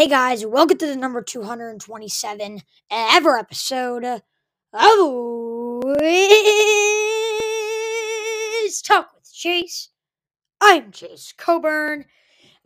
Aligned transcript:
Hey 0.00 0.08
guys, 0.08 0.46
welcome 0.46 0.78
to 0.78 0.86
the 0.86 0.96
number 0.96 1.20
227 1.20 2.62
ever 2.90 3.36
episode 3.36 4.02
of 4.02 4.22
Wiz 8.62 8.80
Talk 8.80 9.10
with 9.14 9.30
Chase. 9.30 9.90
I'm 10.58 10.90
Chase 10.90 11.34
Coburn, 11.36 12.06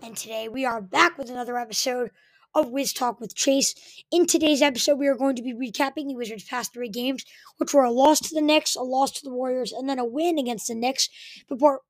and 0.01 0.17
today 0.17 0.47
we 0.47 0.65
are 0.65 0.81
back 0.81 1.19
with 1.19 1.29
another 1.29 1.59
episode 1.59 2.13
of 2.55 2.71
Wiz 2.71 2.93
Talk 2.93 3.19
with 3.19 3.35
Chase. 3.35 3.75
In 4.13 4.27
today's 4.27 4.63
episode, 4.63 5.01
we 5.01 5.09
are 5.09 5.17
going 5.17 5.35
to 5.35 5.43
be 5.43 5.55
recapping 5.55 6.07
the 6.07 6.15
Wizards' 6.15 6.45
past 6.45 6.73
three 6.73 6.89
games, 6.89 7.25
which 7.57 7.75
were 7.75 7.83
a 7.83 7.91
loss 7.91 8.21
to 8.21 8.33
the 8.33 8.43
Knicks, 8.43 8.77
a 8.77 8.83
loss 8.83 9.11
to 9.11 9.25
the 9.25 9.35
Warriors, 9.35 9.73
and 9.73 9.89
then 9.89 9.99
a 9.99 10.05
win 10.05 10.39
against 10.39 10.69
the 10.69 10.77
Knicks 10.77 11.09
before, 11.49 11.81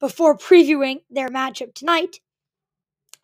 before 0.00 0.38
previewing 0.38 1.02
their 1.10 1.28
matchup 1.28 1.74
tonight 1.74 2.20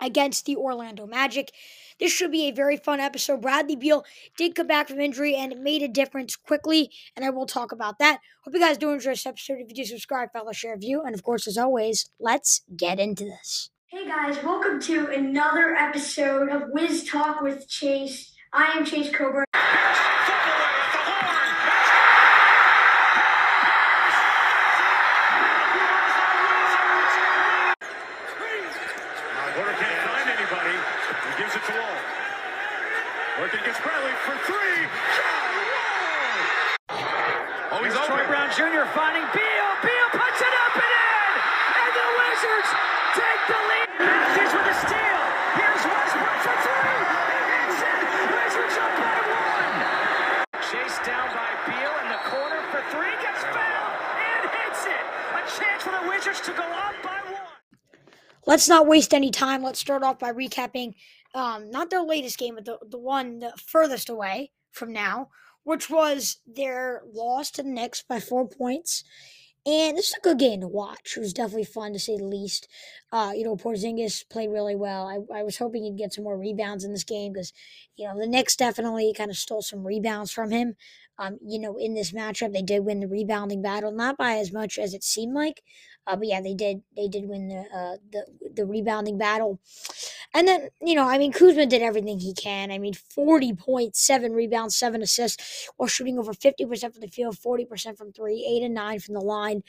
against 0.00 0.46
the 0.46 0.56
Orlando 0.56 1.06
Magic. 1.06 1.52
This 1.98 2.12
should 2.12 2.30
be 2.30 2.48
a 2.48 2.52
very 2.52 2.76
fun 2.76 3.00
episode. 3.00 3.42
Bradley 3.42 3.76
Beal 3.76 4.04
did 4.36 4.54
come 4.54 4.66
back 4.66 4.88
from 4.88 5.00
injury 5.00 5.34
and 5.34 5.52
it 5.52 5.58
made 5.58 5.82
a 5.82 5.88
difference 5.88 6.36
quickly, 6.36 6.90
and 7.16 7.24
I 7.24 7.30
will 7.30 7.46
talk 7.46 7.72
about 7.72 7.98
that. 7.98 8.20
Hope 8.44 8.54
you 8.54 8.60
guys 8.60 8.78
do 8.78 8.90
enjoy 8.90 9.10
this 9.10 9.26
episode. 9.26 9.58
If 9.60 9.68
you 9.68 9.74
do 9.74 9.84
subscribe, 9.84 10.32
follow, 10.32 10.52
share, 10.52 10.76
view, 10.76 11.02
and 11.02 11.14
of 11.14 11.22
course, 11.22 11.46
as 11.46 11.58
always, 11.58 12.10
let's 12.20 12.62
get 12.76 12.98
into 13.00 13.24
this. 13.24 13.70
Hey 13.86 14.06
guys, 14.06 14.36
welcome 14.44 14.80
to 14.82 15.06
another 15.06 15.74
episode 15.74 16.50
of 16.50 16.70
Wiz 16.72 17.04
Talk 17.04 17.40
with 17.40 17.68
Chase. 17.68 18.34
I 18.52 18.72
am 18.76 18.84
Chase 18.84 19.10
Coburn. 19.10 19.44
Porter 29.58 29.74
can't 29.74 30.02
find 30.06 30.30
anybody. 30.30 30.70
He 30.70 31.32
gives 31.34 31.50
it 31.50 31.58
to 31.66 31.74
Wall. 31.74 31.98
Working 33.42 33.58
against 33.58 33.82
Bradley 33.82 34.14
for 34.22 34.38
three. 34.46 34.86
Shot! 35.18 35.50
Wall! 35.66 36.94
Oh, 37.74 37.82
he's. 37.82 37.90
Troy 38.06 38.22
Brown 38.30 38.54
Jr. 38.54 38.86
finding 38.94 39.26
Beal. 39.34 39.70
Beal 39.82 40.08
puts 40.14 40.38
it 40.46 40.54
up 40.62 40.78
and 40.78 40.94
in. 40.94 41.30
And 41.74 41.90
the 41.90 42.06
Wizards 42.22 42.70
take 43.18 43.42
the 43.50 43.58
lead. 43.66 43.88
Matthews 43.98 44.52
with 44.54 44.62
a 44.62 44.76
steal. 44.78 45.22
Here's 45.58 45.84
Westbrook 45.90 46.38
for 46.38 46.54
three. 46.62 47.02
He 47.18 47.42
hits 47.50 47.82
it. 47.82 47.98
Wizards 48.30 48.76
up 48.78 48.94
by 48.94 49.18
one. 49.26 49.74
Chased 50.70 51.02
down 51.02 51.34
by 51.34 51.50
Beal 51.66 51.94
in 52.06 52.14
the 52.14 52.22
corner 52.30 52.62
for 52.70 52.78
three. 52.94 53.10
Gets 53.26 53.42
fouled 53.50 53.98
and 54.22 54.42
hits 54.54 54.86
it. 54.86 55.02
A 55.34 55.42
chance 55.50 55.82
for 55.82 55.90
the 55.98 56.06
Wizards 56.06 56.46
to 56.46 56.54
go 56.54 56.62
up 56.62 56.94
by 57.02 57.18
one. 57.26 57.58
Let's 58.48 58.66
not 58.66 58.86
waste 58.86 59.12
any 59.12 59.30
time. 59.30 59.62
Let's 59.62 59.78
start 59.78 60.02
off 60.02 60.18
by 60.18 60.32
recapping 60.32 60.94
um, 61.34 61.70
not 61.70 61.90
their 61.90 62.02
latest 62.02 62.38
game, 62.38 62.54
but 62.54 62.64
the, 62.64 62.78
the 62.88 62.98
one 62.98 63.40
the 63.40 63.52
furthest 63.62 64.08
away 64.08 64.52
from 64.72 64.90
now, 64.90 65.28
which 65.64 65.90
was 65.90 66.38
their 66.46 67.02
loss 67.12 67.50
to 67.52 67.62
the 67.62 67.68
Knicks 67.68 68.02
by 68.02 68.20
four 68.20 68.48
points. 68.48 69.04
And 69.66 69.98
this 69.98 70.08
is 70.08 70.14
a 70.14 70.22
good 70.22 70.38
game 70.38 70.62
to 70.62 70.68
watch. 70.68 71.12
It 71.14 71.20
was 71.20 71.34
definitely 71.34 71.64
fun 71.64 71.92
to 71.92 71.98
say 71.98 72.16
the 72.16 72.24
least. 72.24 72.68
Uh, 73.12 73.32
you 73.36 73.44
know, 73.44 73.54
Porzingis 73.54 74.26
played 74.30 74.48
really 74.48 74.76
well. 74.76 75.06
I, 75.06 75.40
I 75.40 75.42
was 75.42 75.58
hoping 75.58 75.82
he'd 75.82 75.98
get 75.98 76.14
some 76.14 76.24
more 76.24 76.38
rebounds 76.38 76.84
in 76.84 76.92
this 76.92 77.04
game 77.04 77.34
because, 77.34 77.52
you 77.96 78.08
know, 78.08 78.18
the 78.18 78.26
Knicks 78.26 78.56
definitely 78.56 79.12
kind 79.14 79.30
of 79.30 79.36
stole 79.36 79.60
some 79.60 79.86
rebounds 79.86 80.30
from 80.32 80.50
him. 80.50 80.74
Um, 81.18 81.38
you 81.44 81.58
know, 81.58 81.76
in 81.76 81.92
this 81.92 82.12
matchup, 82.12 82.52
they 82.52 82.62
did 82.62 82.84
win 82.86 83.00
the 83.00 83.08
rebounding 83.08 83.60
battle, 83.60 83.92
not 83.92 84.16
by 84.16 84.36
as 84.36 84.52
much 84.52 84.78
as 84.78 84.94
it 84.94 85.02
seemed 85.04 85.34
like, 85.34 85.62
uh, 86.08 86.16
but 86.16 86.26
yeah, 86.26 86.40
they 86.40 86.54
did. 86.54 86.82
They 86.96 87.06
did 87.06 87.28
win 87.28 87.48
the 87.48 87.60
uh, 87.72 87.96
the 88.10 88.26
the 88.54 88.64
rebounding 88.64 89.18
battle, 89.18 89.60
and 90.32 90.48
then 90.48 90.70
you 90.80 90.94
know, 90.94 91.06
I 91.06 91.18
mean, 91.18 91.32
Kuzma 91.32 91.66
did 91.66 91.82
everything 91.82 92.18
he 92.18 92.32
can. 92.32 92.70
I 92.70 92.78
mean, 92.78 92.94
forty 92.94 93.52
points, 93.52 94.00
seven 94.00 94.32
rebounds, 94.32 94.74
seven 94.74 95.02
assists, 95.02 95.68
while 95.76 95.86
shooting 95.86 96.18
over 96.18 96.32
fifty 96.32 96.64
percent 96.64 96.94
from 96.94 97.02
the 97.02 97.08
field, 97.08 97.38
forty 97.38 97.66
percent 97.66 97.98
from 97.98 98.12
three, 98.12 98.46
eight 98.48 98.64
and 98.64 98.74
nine 98.74 99.00
from 99.00 99.14
the 99.14 99.20
line. 99.20 99.62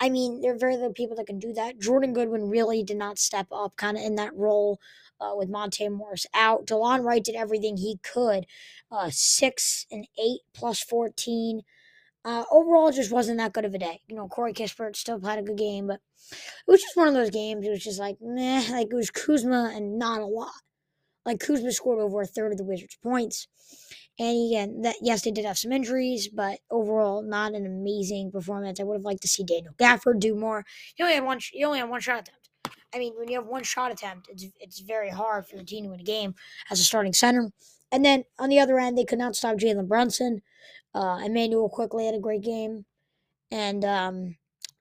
I 0.00 0.08
mean, 0.08 0.40
there 0.40 0.54
are 0.54 0.58
very 0.58 0.76
little 0.76 0.94
people 0.94 1.16
that 1.16 1.26
can 1.26 1.38
do 1.38 1.52
that. 1.52 1.78
Jordan 1.78 2.14
Goodwin 2.14 2.48
really 2.48 2.82
did 2.82 2.96
not 2.96 3.18
step 3.18 3.48
up, 3.52 3.76
kind 3.76 3.98
of 3.98 4.02
in 4.02 4.14
that 4.16 4.34
role. 4.34 4.80
Uh, 5.20 5.36
with 5.36 5.48
Monte 5.48 5.88
Morris 5.88 6.26
out, 6.34 6.66
Delon 6.66 7.04
Wright 7.04 7.22
did 7.22 7.36
everything 7.36 7.76
he 7.76 7.98
could. 8.02 8.44
Uh, 8.90 9.08
six 9.12 9.86
and 9.88 10.08
eight 10.18 10.40
plus 10.52 10.80
fourteen. 10.80 11.62
Uh, 12.24 12.44
overall, 12.50 12.92
just 12.92 13.12
wasn't 13.12 13.38
that 13.38 13.52
good 13.52 13.64
of 13.64 13.74
a 13.74 13.78
day. 13.78 14.00
You 14.06 14.14
know, 14.14 14.28
Corey 14.28 14.52
Kispert 14.52 14.94
still 14.94 15.20
had 15.20 15.38
a 15.38 15.42
good 15.42 15.58
game, 15.58 15.88
but 15.88 16.00
it 16.30 16.70
was 16.70 16.80
just 16.80 16.96
one 16.96 17.08
of 17.08 17.14
those 17.14 17.30
games. 17.30 17.66
It 17.66 17.70
was 17.70 17.82
just 17.82 17.98
like, 17.98 18.16
meh, 18.20 18.64
like 18.70 18.88
it 18.90 18.94
was 18.94 19.10
Kuzma 19.10 19.72
and 19.74 19.98
not 19.98 20.20
a 20.20 20.26
lot. 20.26 20.52
Like 21.26 21.40
Kuzma 21.40 21.72
scored 21.72 22.00
over 22.00 22.20
a 22.20 22.26
third 22.26 22.52
of 22.52 22.58
the 22.58 22.64
Wizards' 22.64 22.98
points. 23.02 23.48
And 24.18 24.50
again, 24.50 24.82
that 24.82 24.96
yes, 25.00 25.22
they 25.22 25.30
did 25.30 25.44
have 25.44 25.58
some 25.58 25.72
injuries, 25.72 26.28
but 26.28 26.60
overall, 26.70 27.22
not 27.22 27.54
an 27.54 27.64
amazing 27.66 28.30
performance. 28.30 28.78
I 28.78 28.84
would 28.84 28.96
have 28.96 29.04
liked 29.04 29.22
to 29.22 29.28
see 29.28 29.42
Daniel 29.42 29.74
Gafford 29.78 30.20
do 30.20 30.34
more. 30.34 30.64
He 30.94 31.02
only 31.02 31.14
had 31.14 31.24
one. 31.24 31.40
He 31.50 31.64
only 31.64 31.78
had 31.78 31.88
one 31.88 32.00
shot 32.00 32.20
attempt. 32.20 32.50
I 32.94 32.98
mean, 32.98 33.14
when 33.16 33.28
you 33.28 33.38
have 33.38 33.48
one 33.48 33.62
shot 33.62 33.90
attempt, 33.90 34.28
it's 34.28 34.44
it's 34.60 34.80
very 34.80 35.08
hard 35.08 35.46
for 35.46 35.56
your 35.56 35.64
team 35.64 35.84
to 35.84 35.90
win 35.90 36.00
a 36.00 36.04
game 36.04 36.34
as 36.70 36.78
a 36.78 36.84
starting 36.84 37.14
center. 37.14 37.50
And 37.90 38.04
then 38.04 38.24
on 38.38 38.48
the 38.48 38.58
other 38.58 38.78
end, 38.78 38.98
they 38.98 39.04
could 39.04 39.18
not 39.18 39.34
stop 39.34 39.56
Jalen 39.56 39.88
Brunson. 39.88 40.42
Uh, 40.94 41.20
Immanuel 41.24 41.68
Quickley 41.68 42.06
had 42.06 42.14
a 42.14 42.20
great 42.20 42.42
game, 42.42 42.84
and 43.50 43.84
um, 43.84 44.36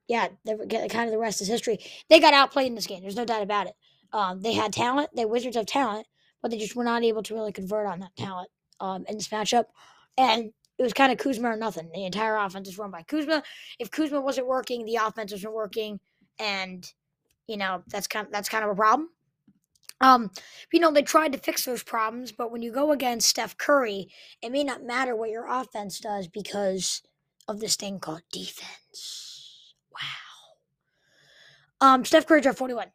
yeah, 0.08 0.28
kind 0.46 1.06
of 1.06 1.12
the 1.12 1.18
rest 1.18 1.42
is 1.42 1.48
history. 1.48 1.80
They 2.10 2.20
got 2.20 2.34
outplayed 2.34 2.68
in 2.68 2.76
this 2.76 2.88
game. 2.88 3.02
There's 3.02 3.16
no 3.16 3.26
doubt 3.26 3.44
about 3.44 3.68
it. 3.68 3.74
Um, 4.14 4.42
they 4.42 4.54
had 4.54 4.74
talent. 4.74 5.10
They 5.16 5.26
Wizards 5.26 5.56
have 5.56 5.66
talent, 5.66 6.06
but 6.42 6.52
they 6.52 6.58
just 6.58 6.76
were 6.76 6.84
not 6.84 7.04
able 7.04 7.24
to 7.24 7.34
really 7.34 7.54
convert 7.54 7.88
on 7.88 8.00
that 8.02 8.16
talent 8.18 8.50
um, 8.80 9.06
in 9.08 9.16
this 9.18 9.30
matchup. 9.30 9.66
And 10.18 10.52
it 10.78 10.84
was 10.84 10.94
kind 10.94 11.12
of 11.12 11.18
Kuzma 11.18 11.50
or 11.50 11.56
nothing. 11.56 11.90
The 11.94 12.06
entire 12.06 12.36
offense 12.38 12.68
is 12.68 12.78
run 12.78 12.92
by 12.92 13.04
Kuzma. 13.04 13.44
If 13.80 13.92
Kuzma 13.92 14.20
wasn't 14.20 14.48
working, 14.48 14.84
the 14.86 14.96
offense 14.96 15.32
wasn't 15.32 15.54
working, 15.54 16.00
and 16.40 16.86
you 17.48 17.56
know 17.56 17.84
that's 17.88 18.08
kind 18.08 18.26
of, 18.26 18.34
that's 18.34 18.50
kind 18.50 18.66
of 18.66 18.72
a 18.72 18.76
problem. 18.76 19.10
Um, 20.02 20.32
you 20.74 20.80
know, 20.80 20.92
they 20.92 21.04
tried 21.04 21.32
to 21.34 21.38
fix 21.38 21.64
those 21.64 21.84
problems, 21.84 22.32
but 22.32 22.52
when 22.52 22.64
you 22.64 22.72
go 22.72 22.92
against 22.92 23.30
Steph 23.30 23.58
Curry, 23.58 24.10
it 24.42 24.52
may 24.52 24.64
not 24.64 24.84
matter 24.84 25.16
what 25.16 25.30
your 25.30 25.48
offense 25.48 26.00
does 26.00 26.28
because 26.28 27.04
of 27.48 27.60
this 27.60 27.76
thing 27.76 28.00
called 28.00 28.24
defense. 28.32 29.76
Wow. 29.94 31.88
Um, 31.88 32.04
Steph 32.04 32.26
Curry 32.26 32.42
dropped 32.42 32.58
41. 32.58 32.88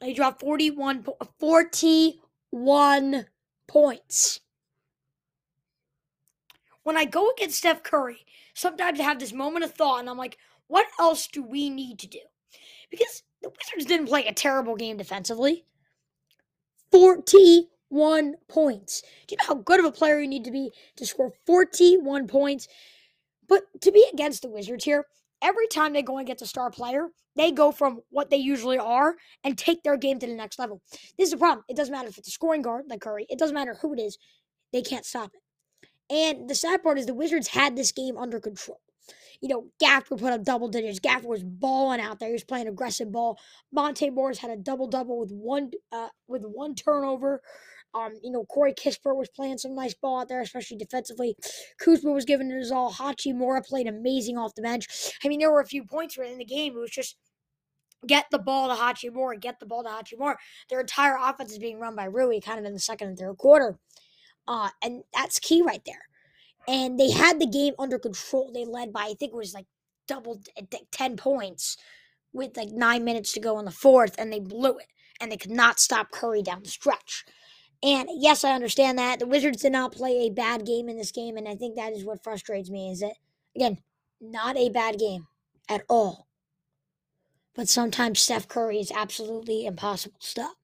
He 0.00 0.14
dropped 0.14 0.40
41, 0.40 1.04
41 1.40 3.26
points. 3.66 4.40
When 6.84 6.96
I 6.96 7.04
go 7.04 7.30
against 7.30 7.58
Steph 7.58 7.82
Curry, 7.82 8.24
sometimes 8.54 9.00
I 9.00 9.02
have 9.02 9.18
this 9.18 9.32
moment 9.32 9.64
of 9.64 9.74
thought 9.74 10.00
and 10.00 10.08
I'm 10.08 10.16
like, 10.16 10.38
what 10.68 10.86
else 11.00 11.26
do 11.26 11.42
we 11.42 11.68
need 11.68 11.98
to 11.98 12.06
do? 12.06 12.20
Because 12.90 13.24
the 13.42 13.50
Wizards 13.50 13.86
didn't 13.88 14.06
play 14.06 14.24
a 14.26 14.32
terrible 14.32 14.76
game 14.76 14.96
defensively. 14.96 15.64
41 16.90 18.34
points. 18.48 19.02
Do 19.26 19.34
you 19.34 19.36
know 19.38 19.54
how 19.54 19.62
good 19.62 19.80
of 19.80 19.86
a 19.86 19.92
player 19.92 20.20
you 20.20 20.28
need 20.28 20.44
to 20.44 20.50
be 20.50 20.70
to 20.96 21.06
score 21.06 21.32
41 21.46 22.26
points? 22.26 22.68
But 23.48 23.62
to 23.80 23.92
be 23.92 24.06
against 24.12 24.42
the 24.42 24.50
Wizards 24.50 24.84
here, 24.84 25.06
every 25.42 25.66
time 25.68 25.92
they 25.92 26.02
go 26.02 26.18
and 26.18 26.26
get 26.26 26.42
a 26.42 26.46
star 26.46 26.70
player, 26.70 27.08
they 27.36 27.52
go 27.52 27.72
from 27.72 28.00
what 28.10 28.30
they 28.30 28.36
usually 28.36 28.78
are 28.78 29.14
and 29.44 29.56
take 29.56 29.82
their 29.82 29.96
game 29.96 30.18
to 30.18 30.26
the 30.26 30.34
next 30.34 30.58
level. 30.58 30.82
This 31.16 31.26
is 31.26 31.30
the 31.30 31.36
problem. 31.36 31.64
It 31.68 31.76
doesn't 31.76 31.92
matter 31.92 32.08
if 32.08 32.18
it's 32.18 32.28
a 32.28 32.32
scoring 32.32 32.62
guard 32.62 32.86
like 32.88 33.00
Curry, 33.00 33.26
it 33.30 33.38
doesn't 33.38 33.54
matter 33.54 33.76
who 33.80 33.94
it 33.94 34.00
is, 34.00 34.18
they 34.72 34.82
can't 34.82 35.06
stop 35.06 35.30
it. 35.34 35.40
And 36.10 36.48
the 36.48 36.54
sad 36.54 36.82
part 36.82 36.98
is 36.98 37.06
the 37.06 37.14
Wizards 37.14 37.48
had 37.48 37.76
this 37.76 37.92
game 37.92 38.16
under 38.16 38.40
control. 38.40 38.80
You 39.40 39.48
know, 39.48 39.66
Gafford 39.82 40.20
put 40.20 40.32
up 40.32 40.44
double 40.44 40.68
digits. 40.68 41.00
Gafford 41.00 41.24
was 41.24 41.44
balling 41.44 42.00
out 42.00 42.18
there. 42.18 42.28
He 42.28 42.32
was 42.32 42.44
playing 42.44 42.68
aggressive 42.68 43.12
ball. 43.12 43.38
Monte 43.72 44.10
Morris 44.10 44.38
had 44.38 44.50
a 44.50 44.56
double 44.56 44.86
double 44.86 45.18
with 45.18 45.30
one 45.30 45.70
uh, 45.92 46.08
with 46.26 46.42
one 46.44 46.74
turnover. 46.74 47.42
Um, 47.94 48.12
you 48.22 48.30
know, 48.30 48.44
Corey 48.44 48.74
Kispert 48.74 49.16
was 49.16 49.30
playing 49.34 49.58
some 49.58 49.74
nice 49.74 49.94
ball 49.94 50.20
out 50.20 50.28
there, 50.28 50.42
especially 50.42 50.76
defensively. 50.76 51.34
Kuzma 51.80 52.12
was 52.12 52.24
giving 52.24 52.50
it 52.50 52.58
his 52.58 52.70
all. 52.70 52.92
Hachimura 52.92 53.64
played 53.66 53.86
amazing 53.86 54.36
off 54.36 54.54
the 54.54 54.62
bench. 54.62 54.86
I 55.24 55.28
mean, 55.28 55.40
there 55.40 55.50
were 55.50 55.60
a 55.60 55.66
few 55.66 55.84
points 55.84 56.16
where 56.18 56.26
in 56.26 56.38
the 56.38 56.44
game 56.44 56.76
it 56.76 56.80
was 56.80 56.90
just 56.90 57.16
get 58.06 58.26
the 58.30 58.38
ball 58.38 58.68
to 58.68 58.74
Hachimura, 58.74 59.40
get 59.40 59.58
the 59.58 59.66
ball 59.66 59.82
to 59.82 59.88
Hachimura. 59.88 60.36
Their 60.68 60.80
entire 60.80 61.16
offense 61.20 61.52
is 61.52 61.58
being 61.58 61.78
run 61.80 61.96
by 61.96 62.04
Rui 62.04 62.40
kind 62.40 62.58
of 62.58 62.64
in 62.64 62.74
the 62.74 62.78
second 62.78 63.08
and 63.08 63.18
third 63.18 63.38
quarter. 63.38 63.78
Uh, 64.46 64.70
and 64.82 65.02
that's 65.14 65.38
key 65.38 65.62
right 65.62 65.82
there. 65.84 66.02
And 66.68 67.00
they 67.00 67.10
had 67.10 67.40
the 67.40 67.46
game 67.46 67.72
under 67.78 67.98
control. 67.98 68.50
They 68.52 68.66
led 68.66 68.92
by, 68.92 69.04
I 69.04 69.14
think 69.14 69.32
it 69.32 69.36
was 69.36 69.54
like 69.54 69.66
double, 70.06 70.40
uh, 70.56 70.76
10 70.92 71.16
points 71.16 71.78
with 72.32 72.56
like 72.56 72.68
nine 72.70 73.04
minutes 73.04 73.32
to 73.32 73.40
go 73.40 73.58
in 73.58 73.64
the 73.64 73.70
fourth, 73.70 74.14
and 74.18 74.30
they 74.30 74.38
blew 74.38 74.76
it. 74.76 74.86
And 75.20 75.32
they 75.32 75.38
could 75.38 75.50
not 75.50 75.80
stop 75.80 76.10
Curry 76.10 76.42
down 76.42 76.62
the 76.62 76.68
stretch. 76.68 77.24
And 77.82 78.08
yes, 78.12 78.44
I 78.44 78.52
understand 78.52 78.98
that. 78.98 79.18
The 79.18 79.26
Wizards 79.26 79.62
did 79.62 79.72
not 79.72 79.92
play 79.92 80.26
a 80.26 80.30
bad 80.30 80.66
game 80.66 80.88
in 80.88 80.98
this 80.98 81.10
game, 81.10 81.36
and 81.36 81.48
I 81.48 81.54
think 81.54 81.76
that 81.76 81.92
is 81.92 82.04
what 82.04 82.22
frustrates 82.22 82.70
me 82.70 82.90
is 82.90 83.00
that, 83.00 83.14
again, 83.56 83.78
not 84.20 84.56
a 84.56 84.68
bad 84.68 84.98
game 84.98 85.26
at 85.68 85.84
all. 85.88 86.28
But 87.54 87.68
sometimes 87.68 88.20
Steph 88.20 88.46
Curry 88.46 88.78
is 88.78 88.92
absolutely 88.92 89.64
impossible 89.64 90.18
to 90.20 90.26
stop. 90.26 90.56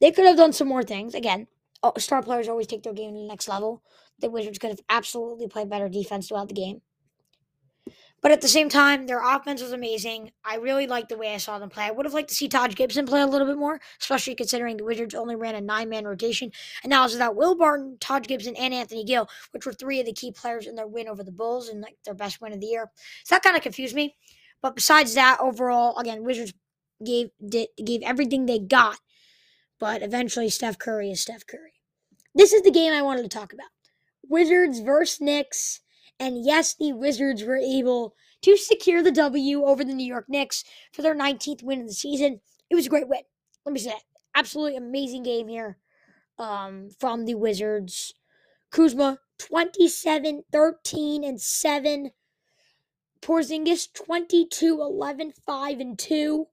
They 0.00 0.10
could 0.10 0.26
have 0.26 0.36
done 0.36 0.52
some 0.52 0.68
more 0.68 0.82
things. 0.82 1.14
Again, 1.14 1.46
Oh, 1.82 1.92
star 1.98 2.22
players 2.22 2.48
always 2.48 2.66
take 2.66 2.82
their 2.82 2.92
game 2.92 3.14
to 3.14 3.20
the 3.20 3.26
next 3.26 3.48
level. 3.48 3.82
The 4.20 4.30
Wizards 4.30 4.58
could 4.58 4.70
have 4.70 4.80
absolutely 4.88 5.46
played 5.46 5.70
better 5.70 5.88
defense 5.88 6.28
throughout 6.28 6.48
the 6.48 6.54
game. 6.54 6.82
But 8.20 8.32
at 8.32 8.40
the 8.40 8.48
same 8.48 8.68
time, 8.68 9.06
their 9.06 9.22
offense 9.24 9.62
was 9.62 9.70
amazing. 9.70 10.32
I 10.44 10.56
really 10.56 10.88
liked 10.88 11.08
the 11.08 11.16
way 11.16 11.32
I 11.32 11.36
saw 11.36 11.58
them 11.58 11.68
play. 11.68 11.84
I 11.84 11.92
would 11.92 12.04
have 12.04 12.14
liked 12.14 12.30
to 12.30 12.34
see 12.34 12.48
Taj 12.48 12.74
Gibson 12.74 13.06
play 13.06 13.20
a 13.20 13.26
little 13.26 13.46
bit 13.46 13.56
more, 13.56 13.80
especially 14.00 14.34
considering 14.34 14.76
the 14.76 14.84
Wizards 14.84 15.14
only 15.14 15.36
ran 15.36 15.54
a 15.54 15.60
nine 15.60 15.88
man 15.88 16.04
rotation. 16.04 16.50
And 16.82 16.90
now 16.90 17.04
it's 17.04 17.12
without 17.12 17.36
Will 17.36 17.54
Barton, 17.54 17.96
Taj 18.00 18.26
Gibson, 18.26 18.56
and 18.56 18.74
Anthony 18.74 19.04
Gill, 19.04 19.28
which 19.52 19.64
were 19.64 19.72
three 19.72 20.00
of 20.00 20.06
the 20.06 20.12
key 20.12 20.32
players 20.32 20.66
in 20.66 20.74
their 20.74 20.88
win 20.88 21.06
over 21.06 21.22
the 21.22 21.30
Bulls 21.30 21.68
and 21.68 21.80
like 21.80 21.96
their 22.04 22.14
best 22.14 22.40
win 22.40 22.52
of 22.52 22.60
the 22.60 22.66
year. 22.66 22.90
So 23.24 23.36
that 23.36 23.44
kind 23.44 23.56
of 23.56 23.62
confused 23.62 23.94
me. 23.94 24.16
But 24.62 24.74
besides 24.74 25.14
that, 25.14 25.38
overall, 25.40 25.96
again, 25.98 26.24
Wizards 26.24 26.52
gave 27.04 27.30
did, 27.46 27.68
gave 27.84 28.02
everything 28.02 28.46
they 28.46 28.58
got. 28.58 28.98
But 29.78 30.02
eventually, 30.02 30.48
Steph 30.48 30.78
Curry 30.78 31.10
is 31.10 31.20
Steph 31.20 31.46
Curry. 31.46 31.74
This 32.34 32.52
is 32.52 32.62
the 32.62 32.70
game 32.70 32.92
I 32.92 33.02
wanted 33.02 33.22
to 33.22 33.28
talk 33.28 33.52
about. 33.52 33.68
Wizards 34.28 34.80
versus 34.80 35.20
Knicks. 35.20 35.80
And 36.20 36.44
yes, 36.44 36.74
the 36.74 36.92
Wizards 36.92 37.44
were 37.44 37.56
able 37.56 38.14
to 38.42 38.56
secure 38.56 39.02
the 39.02 39.12
W 39.12 39.64
over 39.64 39.84
the 39.84 39.94
New 39.94 40.06
York 40.06 40.26
Knicks 40.28 40.64
for 40.92 41.02
their 41.02 41.14
19th 41.14 41.62
win 41.62 41.80
of 41.80 41.86
the 41.86 41.94
season. 41.94 42.40
It 42.70 42.74
was 42.74 42.86
a 42.86 42.90
great 42.90 43.08
win. 43.08 43.22
Let 43.64 43.72
me 43.72 43.80
say 43.80 43.90
that. 43.90 44.02
Absolutely 44.34 44.76
amazing 44.76 45.22
game 45.22 45.48
here 45.48 45.78
um, 46.38 46.90
from 46.98 47.24
the 47.24 47.34
Wizards. 47.34 48.14
Kuzma, 48.70 49.18
27, 49.38 50.44
13, 50.52 51.24
and 51.24 51.40
7. 51.40 52.10
Porzingis, 53.20 53.92
22, 53.92 54.80
11, 54.80 55.32
5, 55.44 55.80
and 55.80 55.98
2. 55.98 56.46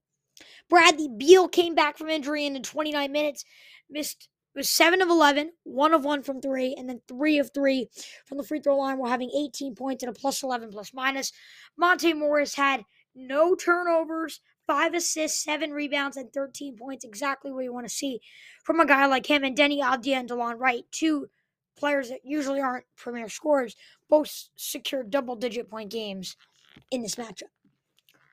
Bradley 0.69 1.07
Beal 1.07 1.47
came 1.47 1.75
back 1.75 1.97
from 1.97 2.09
injury 2.09 2.45
in 2.45 2.61
29 2.61 3.11
minutes 3.11 3.45
missed 3.89 4.29
was 4.55 4.69
7 4.69 5.01
of 5.01 5.09
11, 5.09 5.51
1 5.63 5.93
of 5.93 6.05
1 6.05 6.23
from 6.23 6.41
3, 6.41 6.75
and 6.77 6.87
then 6.87 7.01
3 7.07 7.39
of 7.39 7.51
3 7.53 7.89
from 8.25 8.37
the 8.37 8.43
free 8.43 8.61
throw 8.61 8.77
line. 8.77 8.97
We're 8.97 9.09
having 9.09 9.29
18 9.29 9.75
points 9.75 10.01
and 10.01 10.09
a 10.09 10.17
plus 10.17 10.43
11 10.43 10.71
plus 10.71 10.93
minus. 10.93 11.33
Monte 11.77 12.13
Morris 12.13 12.55
had 12.55 12.83
no 13.13 13.55
turnovers, 13.55 14.39
5 14.65 14.93
assists, 14.93 15.43
7 15.43 15.71
rebounds, 15.71 16.15
and 16.17 16.31
13 16.31 16.77
points. 16.77 17.03
Exactly 17.03 17.51
what 17.51 17.65
you 17.65 17.73
want 17.73 17.85
to 17.87 17.93
see 17.93 18.21
from 18.63 18.79
a 18.79 18.85
guy 18.85 19.05
like 19.05 19.29
him. 19.29 19.43
And 19.43 19.57
Deni 19.57 19.81
Avdija 19.81 20.15
and 20.15 20.29
Delon 20.29 20.57
Wright, 20.57 20.85
two 20.91 21.27
players 21.77 22.09
that 22.09 22.21
usually 22.23 22.61
aren't 22.61 22.85
premier 22.95 23.27
scorers, 23.27 23.75
both 24.09 24.49
secured 24.55 25.09
double 25.09 25.35
digit 25.35 25.69
point 25.69 25.91
games 25.91 26.37
in 26.91 27.01
this 27.01 27.15
matchup. 27.15 27.43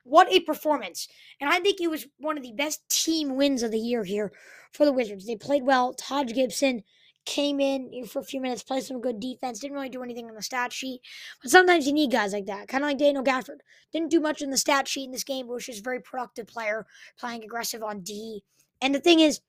What 0.04 0.32
a 0.32 0.40
performance. 0.40 1.08
And 1.40 1.49
I 1.49 1.60
think 1.60 1.81
it 1.81 1.90
was 1.90 2.06
one 2.19 2.37
of 2.37 2.43
the 2.43 2.52
best 2.52 2.88
team 2.88 3.37
wins 3.37 3.62
of 3.62 3.70
the 3.70 3.78
year 3.78 4.04
here 4.04 4.32
for 4.72 4.84
the 4.84 4.93
Wizards. 4.93 5.26
They 5.26 5.37
played 5.37 5.64
well. 5.64 5.94
Taj 5.94 6.32
Gibson 6.32 6.82
came 7.25 7.60
in 7.60 8.04
for 8.06 8.19
a 8.19 8.25
few 8.25 8.40
minutes, 8.40 8.62
played 8.62 8.82
some 8.82 9.00
good 9.00 9.20
defense, 9.20 9.60
didn't 9.60 9.76
really 9.76 9.88
do 9.88 10.02
anything 10.02 10.28
on 10.28 10.34
the 10.34 10.43
stat 10.43 10.72
sheet. 10.72 11.00
But 11.40 11.52
sometimes 11.52 11.87
you 11.87 11.93
need 11.93 12.10
guys 12.10 12.32
like 12.32 12.46
that, 12.46 12.69
kind 12.69 12.82
of 12.82 12.90
like 12.90 12.99
Daniel 12.99 13.22
Gafford. 13.22 13.58
Didn't 13.93 14.10
do 14.10 14.20
much 14.20 14.43
in 14.43 14.50
the 14.50 14.56
stat 14.56 14.88
sheet 14.88 15.04
in 15.04 15.12
this 15.12 15.25
game, 15.25 15.46
but 15.46 15.54
was 15.54 15.66
just 15.66 15.81
a 15.81 15.84
very 15.84 16.00
productive 16.00 16.48
player, 16.48 16.87
playing 17.19 17.44
aggressive 17.44 17.82
on 17.82 18.00
D. 18.00 18.43
And 18.81 18.94
the 18.94 19.00
thing 19.00 19.20
is, 19.20 19.40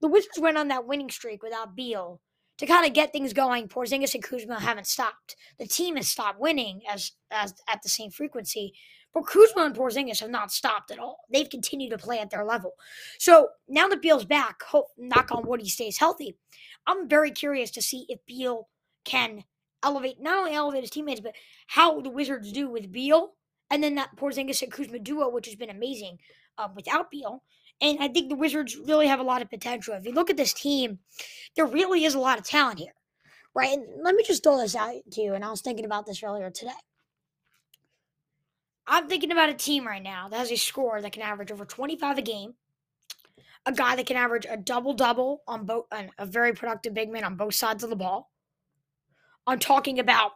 the 0.00 0.08
Wizards 0.08 0.40
went 0.40 0.58
on 0.58 0.68
that 0.68 0.86
winning 0.86 1.10
streak 1.10 1.42
without 1.42 1.76
Beal 1.76 2.20
to 2.58 2.66
kind 2.66 2.86
of 2.86 2.92
get 2.92 3.12
things 3.12 3.32
going. 3.32 3.68
Porzingis 3.68 4.14
and 4.14 4.22
Kuzma 4.22 4.60
haven't 4.60 4.86
stopped. 4.86 5.36
The 5.58 5.66
team 5.66 5.96
has 5.96 6.08
stopped 6.08 6.40
winning 6.40 6.82
as 6.90 7.12
as 7.30 7.54
at 7.68 7.82
the 7.82 7.88
same 7.88 8.10
frequency, 8.10 8.74
but 9.14 9.26
Kuzma 9.26 9.62
and 9.62 9.74
Porzingis 9.74 10.20
have 10.20 10.30
not 10.30 10.52
stopped 10.52 10.90
at 10.90 10.98
all. 10.98 11.20
They've 11.32 11.48
continued 11.48 11.90
to 11.90 11.98
play 11.98 12.18
at 12.18 12.30
their 12.30 12.44
level. 12.44 12.72
So 13.18 13.48
now 13.68 13.86
that 13.88 14.02
Beal's 14.02 14.24
back, 14.24 14.62
hope 14.62 14.88
knock 14.98 15.30
on 15.30 15.46
wood 15.46 15.60
he 15.60 15.68
stays 15.68 15.98
healthy. 15.98 16.36
I'm 16.86 17.08
very 17.08 17.30
curious 17.30 17.70
to 17.72 17.82
see 17.82 18.06
if 18.08 18.18
Beal 18.26 18.68
can 19.04 19.44
elevate 19.84 20.20
not 20.20 20.38
only 20.38 20.52
elevate 20.52 20.82
his 20.82 20.90
teammates, 20.90 21.20
but 21.20 21.36
how 21.68 22.00
the 22.00 22.10
Wizards 22.10 22.50
do 22.52 22.68
with 22.68 22.90
Beal, 22.90 23.34
and 23.70 23.82
then 23.82 23.94
that 23.94 24.16
Porzingis 24.16 24.62
and 24.62 24.72
Kuzma 24.72 24.98
duo, 24.98 25.28
which 25.28 25.46
has 25.46 25.56
been 25.56 25.70
amazing 25.70 26.18
um, 26.58 26.74
without 26.74 27.10
Beal. 27.10 27.42
And 27.80 27.98
I 28.00 28.08
think 28.08 28.28
the 28.28 28.36
Wizards 28.36 28.76
really 28.76 29.06
have 29.06 29.20
a 29.20 29.24
lot 29.24 29.42
of 29.42 29.50
potential. 29.50 29.94
If 29.94 30.06
you 30.06 30.12
look 30.12 30.30
at 30.30 30.36
this 30.36 30.52
team, 30.52 30.98
there 31.54 31.66
really 31.66 32.04
is 32.04 32.14
a 32.14 32.20
lot 32.20 32.38
of 32.38 32.44
talent 32.44 32.78
here, 32.78 32.94
right? 33.54 33.76
And 33.76 34.02
let 34.02 34.14
me 34.14 34.24
just 34.24 34.42
throw 34.42 34.58
this 34.58 34.76
out 34.76 34.94
to 35.12 35.20
you. 35.20 35.34
And 35.34 35.44
I 35.44 35.50
was 35.50 35.60
thinking 35.60 35.84
about 35.84 36.06
this 36.06 36.22
earlier 36.22 36.50
today. 36.50 36.72
I'm 38.94 39.08
thinking 39.08 39.32
about 39.32 39.48
a 39.48 39.54
team 39.54 39.84
right 39.84 40.00
now 40.00 40.28
that 40.28 40.38
has 40.38 40.52
a 40.52 40.56
score 40.56 41.02
that 41.02 41.10
can 41.10 41.22
average 41.22 41.50
over 41.50 41.64
25 41.64 42.18
a 42.18 42.22
game, 42.22 42.54
a 43.66 43.72
guy 43.72 43.96
that 43.96 44.06
can 44.06 44.16
average 44.16 44.46
a 44.48 44.56
double 44.56 44.94
double 44.94 45.42
on 45.48 45.66
both, 45.66 45.86
a 46.16 46.24
very 46.24 46.52
productive 46.52 46.94
big 46.94 47.10
man 47.10 47.24
on 47.24 47.34
both 47.34 47.56
sides 47.56 47.82
of 47.82 47.90
the 47.90 47.96
ball. 47.96 48.30
I'm 49.48 49.58
talking 49.58 49.98
about 49.98 50.34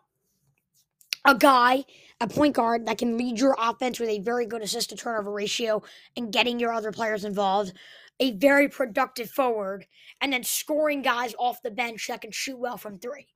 a 1.25 1.37
guy, 1.37 1.84
a 2.20 2.26
point 2.26 2.56
guard 2.56 2.87
that 2.87 2.99
can 2.99 3.16
lead 3.16 3.38
your 3.38 3.55
offense 3.60 4.00
with 4.00 4.08
a 4.08 4.19
very 4.19 4.44
good 4.44 4.62
assist 4.62 4.90
to 4.90 4.96
turnover 4.96 5.31
ratio 5.31 5.81
and 6.16 6.32
getting 6.32 6.58
your 6.58 6.72
other 6.72 6.90
players 6.90 7.25
involved, 7.25 7.75
a 8.19 8.32
very 8.32 8.69
productive 8.69 9.31
forward, 9.31 9.87
and 10.20 10.32
then 10.32 10.43
scoring 10.43 11.02
guys 11.02 11.32
off 11.38 11.62
the 11.62 11.70
bench 11.70 12.08
that 12.08 12.22
can 12.22 12.32
shoot 12.32 12.58
well 12.58 12.76
from 12.76 12.99
three. 12.99 13.28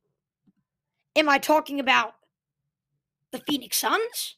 Am 1.15 1.29
I 1.29 1.37
talking 1.37 1.79
about 1.79 2.15
the 3.31 3.39
Phoenix 3.47 3.77
Suns? 3.77 4.35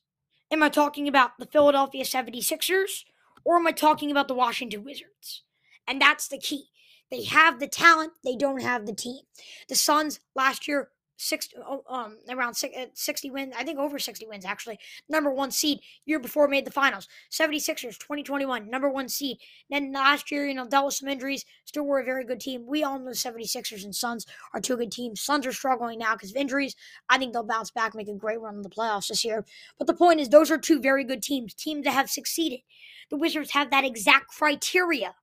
Am 0.51 0.61
I 0.61 0.69
talking 0.69 1.07
about 1.07 1.31
the 1.39 1.45
Philadelphia 1.45 2.03
76ers? 2.03 3.03
Or 3.43 3.57
am 3.57 3.67
I 3.67 3.71
talking 3.71 4.11
about 4.11 4.27
the 4.27 4.33
Washington 4.33 4.83
Wizards? 4.83 5.43
And 5.87 6.01
that's 6.01 6.27
the 6.27 6.39
key. 6.39 6.69
They 7.11 7.23
have 7.23 7.59
the 7.59 7.67
talent, 7.67 8.13
they 8.23 8.35
don't 8.35 8.61
have 8.61 8.85
the 8.85 8.93
team. 8.93 9.21
The 9.69 9.75
Suns 9.75 10.19
last 10.35 10.67
year 10.67 10.89
six 11.17 11.49
oh, 11.57 11.83
um 11.89 12.17
around 12.29 12.55
uh, 12.77 12.85
60 12.93 13.31
wins 13.31 13.53
i 13.57 13.63
think 13.63 13.79
over 13.79 13.97
60 13.97 14.27
wins 14.27 14.45
actually. 14.45 14.79
Number 15.09 15.31
one 15.31 15.51
seed 15.51 15.79
year 16.05 16.19
before 16.19 16.47
made 16.47 16.65
the 16.65 16.71
finals. 16.71 17.07
76ers 17.31 17.97
2021 17.97 18.69
number 18.69 18.89
one 18.89 19.09
seed. 19.09 19.37
Then 19.69 19.91
last 19.91 20.31
year 20.31 20.45
you 20.45 20.53
know 20.53 20.67
dealt 20.67 20.85
with 20.85 20.93
some 20.95 21.09
injuries 21.09 21.45
still 21.65 21.85
were 21.85 21.99
a 21.99 22.05
very 22.05 22.23
good 22.23 22.39
team. 22.39 22.65
We 22.67 22.83
all 22.83 22.99
know 22.99 23.11
76ers 23.11 23.83
and 23.83 23.95
suns 23.95 24.25
are 24.53 24.61
two 24.61 24.77
good 24.77 24.91
teams. 24.91 25.21
Suns 25.21 25.45
are 25.45 25.53
struggling 25.53 25.99
now 25.99 26.13
because 26.13 26.31
of 26.31 26.37
injuries. 26.37 26.75
I 27.09 27.17
think 27.17 27.33
they'll 27.33 27.43
bounce 27.43 27.71
back 27.71 27.95
make 27.95 28.07
a 28.07 28.13
great 28.13 28.39
run 28.39 28.55
in 28.55 28.61
the 28.61 28.69
playoffs 28.69 29.07
this 29.07 29.25
year. 29.25 29.45
But 29.77 29.87
the 29.87 29.93
point 29.93 30.19
is 30.19 30.29
those 30.29 30.51
are 30.51 30.57
two 30.57 30.79
very 30.79 31.03
good 31.03 31.21
teams 31.21 31.53
teams 31.53 31.83
that 31.85 31.91
have 31.93 32.09
succeeded. 32.09 32.61
The 33.09 33.17
wizards 33.17 33.51
have 33.51 33.71
that 33.71 33.85
exact 33.85 34.27
criteria 34.29 35.15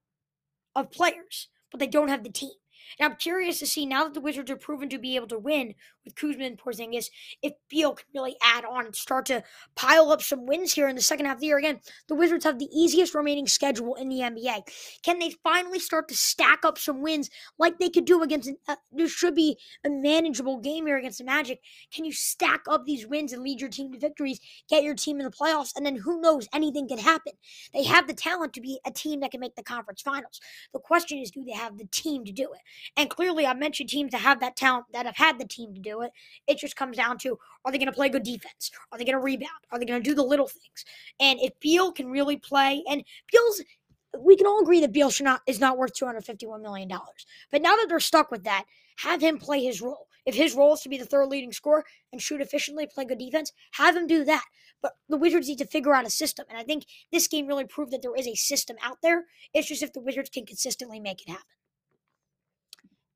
of 0.75 0.91
players 0.91 1.49
but 1.71 1.81
they 1.81 1.87
don't 1.87 2.09
have 2.09 2.23
the 2.23 2.31
team 2.31 2.53
and 2.99 3.11
I'm 3.11 3.17
curious 3.19 3.59
to 3.61 3.67
see 3.67 3.87
now 3.87 4.05
that 4.05 4.15
the 4.15 4.21
Wizards 4.21 4.51
are 4.51 4.57
proven 4.57 4.89
to 4.91 4.99
be 4.99 5.17
able 5.17 5.29
to 5.29 5.39
win 5.39 5.75
with 6.05 6.15
Kuzma 6.15 6.45
and 6.45 6.59
Porzingis, 6.59 7.11
if 7.43 7.53
Beal 7.69 7.95
can 7.95 8.07
really 8.15 8.37
add 8.43 8.65
on 8.65 8.87
and 8.87 8.97
start 8.97 9.27
to 9.27 9.43
pile 9.75 10.11
up 10.11 10.23
some 10.23 10.47
wins 10.47 10.73
here 10.73 10.89
in 10.89 10.97
the 10.97 11.03
second 11.03 11.27
half 11.27 11.37
of 11.37 11.41
the 11.41 11.47
year. 11.47 11.59
Again, 11.59 11.81
the 12.09 12.15
Wizards 12.15 12.45
have 12.45 12.59
the 12.59 12.69
easiest 12.73 13.15
remaining 13.15 13.47
schedule 13.47 13.95
in 13.95 14.09
the 14.09 14.21
NBA. 14.21 14.63
Can 15.03 15.19
they 15.19 15.31
finally 15.43 15.79
start 15.79 16.09
to 16.09 16.15
stack 16.15 16.65
up 16.65 16.79
some 16.79 17.03
wins 17.03 17.31
like 17.59 17.79
they 17.79 17.89
could 17.89 18.05
do 18.05 18.23
against? 18.23 18.51
Uh, 18.69 18.77
there 18.93 19.09
should 19.09 19.35
be 19.35 19.57
a 19.85 19.91
manageable 19.91 20.59
game 20.59 20.87
here 20.87 20.99
against 20.99 21.19
the 21.19 21.25
Magic. 21.25 21.61
Can 21.93 22.05
you 22.05 22.13
stack 22.13 22.63
up 22.69 22.85
these 22.85 23.07
wins 23.07 23.33
and 23.33 23.43
lead 23.43 23.61
your 23.61 23.71
team 23.71 23.93
to 23.93 23.99
victories, 23.99 24.41
get 24.69 24.83
your 24.83 24.95
team 24.95 25.19
in 25.19 25.25
the 25.25 25.31
playoffs, 25.31 25.73
and 25.77 25.85
then 25.87 25.97
who 25.97 26.21
knows? 26.21 26.49
Anything 26.53 26.89
can 26.89 26.99
happen. 26.99 27.33
They 27.73 27.85
have 27.85 28.07
the 28.07 28.15
talent 28.15 28.53
to 28.55 28.61
be 28.61 28.81
a 28.85 28.91
team 28.91 29.21
that 29.21 29.31
can 29.31 29.41
make 29.41 29.57
the 29.57 29.63
conference 29.63 30.03
finals. 30.03 30.41
The 30.73 30.79
question 30.79 31.19
is, 31.19 31.31
do 31.31 31.45
they 31.45 31.53
have 31.53 31.79
the 31.79 31.87
team 31.87 32.25
to 32.25 32.33
do 32.33 32.53
it? 32.53 32.61
And 32.97 33.09
clearly, 33.09 33.47
I 33.47 33.55
mentioned 33.55 33.89
teams 33.89 34.13
that 34.13 34.19
have 34.19 34.41
that 34.41 34.57
talent, 34.57 34.87
that 34.93 35.07
have 35.07 35.17
had 35.17 35.39
the 35.39 35.47
team 35.47 35.75
to 35.75 35.81
do 35.81 35.92
it. 36.01 36.13
It 36.47 36.59
just 36.59 36.77
comes 36.77 36.97
down 36.97 37.19
to 37.19 37.39
are 37.65 37.73
they 37.73 37.79
going 37.79 37.87
to 37.87 37.93
play 37.93 38.09
good 38.09 38.23
defense? 38.23 38.71
Are 38.91 38.99
they 38.99 39.05
going 39.05 39.19
to 39.19 39.23
rebound? 39.23 39.51
Are 39.71 39.79
they 39.79 39.85
going 39.85 40.03
to 40.03 40.09
do 40.09 40.15
the 40.15 40.23
little 40.23 40.49
things? 40.49 40.85
And 41.21 41.39
if 41.41 41.59
Beal 41.61 41.93
can 41.93 42.09
really 42.09 42.37
play, 42.37 42.83
and 42.89 43.05
Beal's, 43.31 43.63
we 44.19 44.37
can 44.37 44.47
all 44.47 44.61
agree 44.61 44.81
that 44.81 44.93
Beal 44.93 45.11
should 45.11 45.25
not 45.25 45.43
is 45.47 45.61
not 45.61 45.79
worth 45.79 45.95
two 45.95 46.07
hundred 46.07 46.25
fifty 46.25 46.47
one 46.47 46.63
million 46.63 46.89
dollars. 46.89 47.27
But 47.51 47.63
now 47.63 47.77
that 47.77 47.87
they're 47.89 48.01
stuck 48.01 48.31
with 48.31 48.45
that, 48.45 48.65
have 48.99 49.23
him 49.23 49.39
play 49.39 49.63
his 49.63 49.81
role. 49.81 50.09
If 50.25 50.35
his 50.37 50.55
role 50.55 50.75
is 50.75 50.81
to 50.83 50.89
be 50.89 50.99
the 50.99 51.05
third 51.05 51.27
leading 51.27 51.53
scorer 51.53 51.85
and 52.13 52.23
shoot 52.23 52.41
efficiently, 52.41 52.87
play 52.87 53.05
good 53.05 53.19
defense, 53.19 53.53
have 53.73 53.97
him 53.97 54.07
do 54.07 54.25
that. 54.25 54.45
But 54.81 54.93
the 55.09 55.17
Wizards 55.17 55.49
need 55.49 55.59
to 55.59 55.67
figure 55.67 55.95
out 55.95 56.07
a 56.07 56.11
system. 56.11 56.47
And 56.49 56.59
I 56.59 56.63
think 56.63 56.85
this 57.11 57.27
game 57.27 57.47
really 57.47 57.65
proved 57.65 57.93
that 57.93 58.03
there 58.03 58.15
is 58.15 58.29
a 58.29 58.35
system 58.35 58.77
out 58.83 58.99
there. 59.03 59.25
It's 59.53 59.69
just 59.69 59.83
if 59.83 59.93
the 59.93 60.01
Wizards 60.01 60.31
can 60.31 60.47
consistently 60.47 61.01
make 61.01 61.23
it 61.23 61.29
happen 61.29 61.45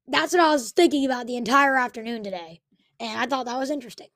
that's 0.09 0.33
what 0.33 0.43
I 0.43 0.53
was 0.53 0.73
thinking 0.73 1.05
about 1.05 1.27
the 1.27 1.37
entire 1.37 1.77
afternoon 1.77 2.23
today. 2.23 2.61
And 3.01 3.19
I 3.19 3.27
thought 3.27 3.47
that 3.47 3.59
was 3.59 3.71
interesting. 3.71 4.09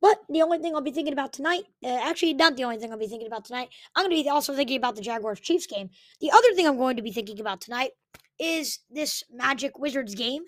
But 0.00 0.20
the 0.28 0.42
only 0.42 0.58
thing 0.58 0.74
I'll 0.74 0.80
be 0.80 0.92
thinking 0.92 1.12
about 1.12 1.32
tonight, 1.32 1.64
uh, 1.84 1.88
actually, 1.88 2.34
not 2.34 2.56
the 2.56 2.64
only 2.64 2.78
thing 2.78 2.92
I'll 2.92 2.98
be 2.98 3.08
thinking 3.08 3.26
about 3.26 3.44
tonight, 3.44 3.68
I'm 3.96 4.04
going 4.04 4.16
to 4.16 4.22
be 4.22 4.28
also 4.28 4.54
thinking 4.54 4.76
about 4.76 4.94
the 4.94 5.02
Jaguars 5.02 5.40
Chiefs 5.40 5.66
game. 5.66 5.90
The 6.20 6.30
other 6.30 6.54
thing 6.54 6.66
I'm 6.66 6.76
going 6.76 6.96
to 6.96 7.02
be 7.02 7.10
thinking 7.10 7.40
about 7.40 7.60
tonight 7.60 7.90
is 8.38 8.80
this 8.90 9.24
Magic 9.32 9.78
Wizards 9.78 10.14
game. 10.14 10.44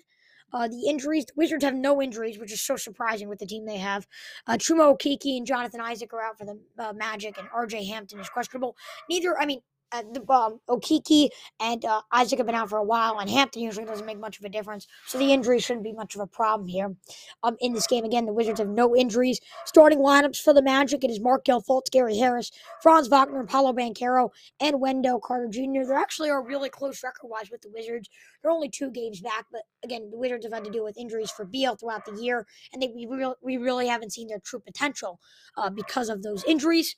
Uh, 0.53 0.67
the 0.67 0.89
injuries, 0.89 1.25
the 1.25 1.33
Wizards 1.35 1.63
have 1.63 1.73
no 1.73 2.01
injuries, 2.01 2.37
which 2.37 2.51
is 2.51 2.61
so 2.61 2.75
surprising 2.75 3.29
with 3.29 3.39
the 3.39 3.45
team 3.45 3.65
they 3.65 3.77
have. 3.77 4.05
Uh, 4.47 4.53
Chuma 4.53 4.93
Okeke 4.93 5.37
and 5.37 5.47
Jonathan 5.47 5.79
Isaac 5.79 6.13
are 6.13 6.21
out 6.21 6.37
for 6.37 6.45
the 6.45 6.59
uh, 6.77 6.91
Magic, 6.93 7.37
and 7.37 7.47
RJ 7.49 7.87
Hampton 7.87 8.19
is 8.19 8.29
questionable. 8.29 8.75
Neither, 9.09 9.37
I 9.39 9.45
mean, 9.45 9.61
uh, 9.91 10.03
the, 10.13 10.31
um, 10.31 10.59
Okeke 10.69 11.29
and 11.59 11.83
uh, 11.85 12.01
Isaac 12.11 12.39
have 12.39 12.45
been 12.45 12.55
out 12.55 12.69
for 12.69 12.77
a 12.77 12.83
while, 12.83 13.19
and 13.19 13.29
Hampton 13.29 13.61
usually 13.61 13.85
doesn't 13.85 14.05
make 14.05 14.19
much 14.19 14.39
of 14.39 14.45
a 14.45 14.49
difference, 14.49 14.87
so 15.05 15.17
the 15.17 15.31
injury 15.31 15.59
shouldn't 15.59 15.83
be 15.83 15.93
much 15.93 16.15
of 16.15 16.21
a 16.21 16.27
problem 16.27 16.67
here. 16.67 16.95
Um, 17.43 17.57
in 17.59 17.73
this 17.73 17.87
game, 17.87 18.05
again, 18.05 18.25
the 18.25 18.33
Wizards 18.33 18.59
have 18.59 18.69
no 18.69 18.95
injuries. 18.95 19.39
Starting 19.65 19.99
lineups 19.99 20.41
for 20.41 20.53
the 20.53 20.61
Magic: 20.61 21.03
it 21.03 21.11
is 21.11 21.19
Markelle 21.19 21.61
Fultz, 21.61 21.91
Gary 21.91 22.17
Harris, 22.17 22.51
Franz 22.81 23.07
Wagner, 23.07 23.43
Paolo 23.45 23.73
Banchero, 23.73 24.29
and 24.59 24.79
Wendell 24.79 25.19
Carter 25.19 25.47
Jr. 25.47 25.83
They 25.87 25.95
actually 25.95 26.29
are 26.29 26.43
really 26.43 26.69
close 26.69 27.03
record-wise 27.03 27.51
with 27.51 27.61
the 27.61 27.71
Wizards. 27.73 28.09
They're 28.41 28.51
only 28.51 28.69
two 28.69 28.91
games 28.91 29.21
back, 29.21 29.45
but 29.51 29.61
again, 29.83 30.09
the 30.11 30.17
Wizards 30.17 30.45
have 30.45 30.53
had 30.53 30.63
to 30.63 30.71
deal 30.71 30.83
with 30.83 30.97
injuries 30.97 31.31
for 31.31 31.45
Beal 31.45 31.75
throughout 31.75 32.05
the 32.05 32.21
year, 32.21 32.47
and 32.73 32.81
they, 32.81 32.89
we, 32.89 33.05
real, 33.05 33.35
we 33.41 33.57
really 33.57 33.87
haven't 33.87 34.13
seen 34.13 34.27
their 34.27 34.39
true 34.39 34.59
potential 34.59 35.19
uh, 35.57 35.69
because 35.69 36.09
of 36.09 36.23
those 36.23 36.43
injuries 36.45 36.95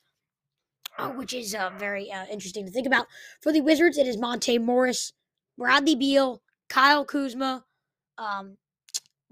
uh, 0.97 1.09
which 1.09 1.33
is 1.33 1.55
uh, 1.55 1.71
very 1.77 2.11
uh, 2.11 2.25
interesting 2.31 2.65
to 2.65 2.71
think 2.71 2.87
about. 2.87 3.07
For 3.41 3.51
the 3.51 3.61
Wizards, 3.61 3.97
it 3.97 4.07
is 4.07 4.17
Monte 4.17 4.57
Morris, 4.57 5.13
Bradley 5.57 5.95
Beal, 5.95 6.41
Kyle 6.69 7.05
Kuzma, 7.05 7.65
um, 8.17 8.57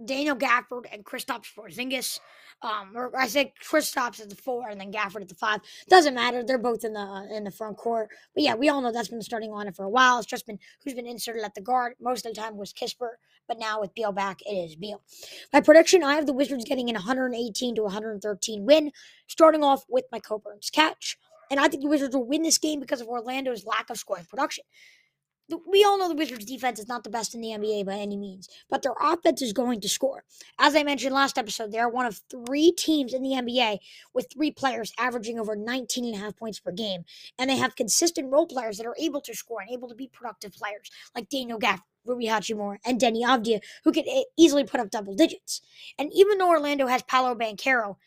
Daniel 0.04 0.36
Gafford, 0.36 0.86
and 0.92 1.06
Kristaps 1.06 1.54
Porzingis. 1.56 2.20
Um, 2.64 2.92
or 2.96 3.16
I 3.18 3.28
said 3.28 3.54
Kristaps 3.60 4.22
at 4.22 4.30
the 4.30 4.36
four, 4.36 4.70
and 4.70 4.80
then 4.80 4.92
Gafford 4.92 5.22
at 5.22 5.30
the 5.30 5.36
five. 5.36 5.62
Doesn't 5.90 6.14
matter; 6.14 6.44
they're 6.44 6.60
both 6.60 6.84
in 6.84 6.94
the 6.94 7.00
uh, 7.00 7.24
in 7.36 7.44
the 7.44 7.52
front 7.52 7.78
court. 7.78 8.10
But 8.36 8.44
yeah, 8.44 8.54
we 8.54 8.70
all 8.70 8.82
know 8.82 8.92
that's 8.92 9.08
been 9.08 9.22
starting 9.24 9.50
lineup 9.50 9.76
for 9.76 9.86
a 9.86 9.90
while. 9.90 10.20
It's 10.20 10.28
just 10.28 10.46
been 10.46 10.60
who's 10.84 10.94
been 10.94 11.08
inserted 11.08 11.44
at 11.44 11.56
the 11.56 11.62
guard. 11.62 11.94
Most 12.00 12.24
of 12.26 12.36
the 12.36 12.40
time 12.40 12.58
was 12.58 12.72
Kispert, 12.72 13.16
but 13.48 13.58
now 13.58 13.82
with 13.82 13.96
Beal 13.96 14.12
back, 14.12 14.42
it 14.44 14.54
is 14.54 14.76
Beal. 14.76 15.02
My 15.52 15.62
prediction: 15.62 16.04
I 16.04 16.14
have 16.14 16.28
the 16.28 16.34
Wizards 16.34 16.66
getting 16.66 16.88
an 16.90 16.96
118 16.96 17.76
to 17.76 17.82
113 17.82 18.66
win. 18.66 18.92
Starting 19.26 19.64
off 19.64 19.84
with 19.90 20.06
my 20.12 20.20
Coburn's 20.20 20.70
catch. 20.70 21.18
And 21.52 21.60
I 21.60 21.68
think 21.68 21.84
the 21.84 21.90
Wizards 21.90 22.16
will 22.16 22.26
win 22.26 22.44
this 22.44 22.58
game 22.58 22.80
because 22.80 23.02
of 23.02 23.08
Orlando's 23.08 23.66
lack 23.66 23.90
of 23.90 23.98
scoring 23.98 24.26
production. 24.28 24.64
We 25.68 25.84
all 25.84 25.98
know 25.98 26.08
the 26.08 26.16
Wizards' 26.16 26.46
defense 26.46 26.80
is 26.80 26.88
not 26.88 27.04
the 27.04 27.10
best 27.10 27.36
in 27.36 27.42
the 27.42 27.50
NBA 27.50 27.86
by 27.86 27.96
any 27.96 28.16
means, 28.16 28.48
but 28.70 28.84
their 28.84 28.94
offense 29.02 29.42
is 29.42 29.52
going 29.52 29.82
to 29.82 29.90
score. 29.90 30.24
As 30.58 30.78
I 30.78 30.84
mentioned 30.84 31.14
last 31.14 31.38
episode, 31.38 31.74
they 31.74 31.80
are 31.80 31.90
one 31.90 32.06
of 32.06 32.22
three 32.32 32.72
teams 32.72 33.14
in 33.14 33.22
the 33.22 33.32
NBA 33.32 33.80
with 34.14 34.28
three 34.32 34.52
players 34.52 34.94
averaging 34.98 35.38
over 35.38 35.58
19 35.58 36.06
and 36.06 36.16
a 36.16 36.18
half 36.18 36.38
points 36.38 36.62
per 36.62 36.72
game. 36.72 37.04
And 37.38 37.50
they 37.50 37.58
have 37.58 37.76
consistent 37.76 38.32
role 38.32 38.48
players 38.48 38.78
that 38.78 38.88
are 38.88 38.96
able 38.98 39.20
to 39.20 39.36
score 39.36 39.60
and 39.60 39.70
able 39.70 39.90
to 39.90 39.96
be 39.96 40.08
productive 40.08 40.54
players, 40.54 40.90
like 41.14 41.28
Daniel 41.28 41.60
Gafford, 41.60 41.82
Rui 42.06 42.28
Hachimura, 42.28 42.78
and 42.86 42.98
Deni 42.98 43.24
Avdija, 43.24 43.60
who 43.84 43.92
can 43.92 44.06
easily 44.38 44.64
put 44.64 44.80
up 44.80 44.90
double 44.90 45.16
digits. 45.16 45.60
And 46.00 46.10
even 46.14 46.38
though 46.38 46.50
Orlando 46.50 46.88
has 46.88 47.04
Paolo 47.04 47.36
Banchero, 47.36 47.98